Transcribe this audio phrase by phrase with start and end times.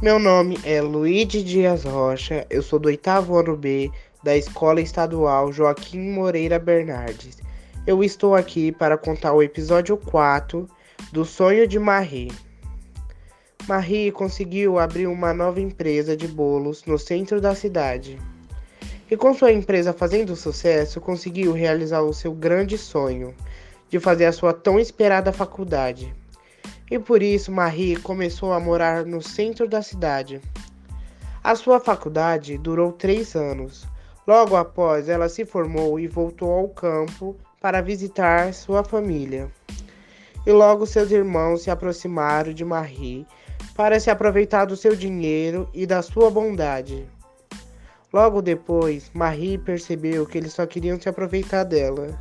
[0.00, 3.90] Meu nome é Luíde Dias Rocha, eu sou do oitavo ano B
[4.22, 7.38] da Escola Estadual Joaquim Moreira Bernardes.
[7.84, 10.68] Eu estou aqui para contar o episódio 4
[11.10, 12.30] do Sonho de Marie.
[13.66, 18.20] Marie conseguiu abrir uma nova empresa de bolos no centro da cidade.
[19.10, 23.34] E com sua empresa fazendo sucesso, conseguiu realizar o seu grande sonho
[23.88, 26.14] de fazer a sua tão esperada faculdade.
[26.90, 30.40] E por isso Marie começou a morar no centro da cidade.
[31.44, 33.86] A sua faculdade durou três anos.
[34.26, 39.50] Logo após, ela se formou e voltou ao campo para visitar sua família.
[40.46, 43.26] E logo seus irmãos se aproximaram de Marie
[43.74, 47.06] para se aproveitar do seu dinheiro e da sua bondade.
[48.12, 52.18] Logo depois, Marie percebeu que eles só queriam se aproveitar dela.